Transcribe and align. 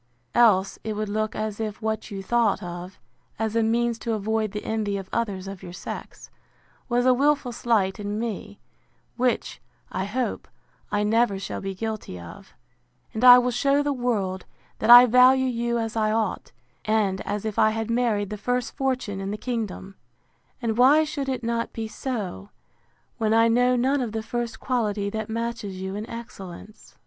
Else 0.33 0.79
it 0.83 0.93
would 0.93 1.09
look 1.09 1.35
as 1.35 1.59
if 1.59 1.79
what 1.79 2.09
you 2.09 2.23
thought 2.23 2.63
of, 2.63 2.99
as 3.37 3.55
a 3.55 3.61
means 3.61 3.99
to 3.99 4.13
avoid 4.13 4.51
the 4.51 4.65
envy 4.65 4.97
of 4.97 5.07
others 5.13 5.47
of 5.47 5.61
your 5.61 5.73
sex, 5.73 6.31
was 6.89 7.05
a 7.05 7.13
wilful 7.13 7.51
slight 7.51 7.99
in 7.99 8.17
me, 8.17 8.59
which, 9.15 9.61
I 9.91 10.05
hope, 10.05 10.47
I 10.91 11.03
never 11.03 11.37
shall 11.37 11.61
be 11.61 11.75
guilty 11.75 12.19
of; 12.19 12.55
and 13.13 13.23
I 13.23 13.37
will 13.37 13.51
shew 13.51 13.83
the 13.83 13.93
world, 13.93 14.47
that 14.79 14.89
I 14.89 15.05
value 15.05 15.45
you 15.45 15.77
as 15.77 15.95
I 15.95 16.11
ought, 16.11 16.51
and 16.83 17.21
as 17.21 17.45
if 17.45 17.59
I 17.59 17.69
had 17.69 17.91
married 17.91 18.31
the 18.31 18.37
first 18.37 18.75
fortune 18.75 19.21
in 19.21 19.29
the 19.29 19.37
kingdom: 19.37 19.93
And 20.63 20.79
why 20.79 21.03
should 21.03 21.29
it 21.29 21.43
not 21.43 21.73
be 21.73 21.87
so, 21.87 22.49
when 23.19 23.35
I 23.35 23.47
know 23.49 23.75
none 23.75 24.01
of 24.01 24.13
the 24.13 24.23
first 24.23 24.59
quality 24.59 25.11
that 25.11 25.29
matches 25.29 25.79
you 25.79 25.93
in 25.95 26.09
excellence? 26.09 26.97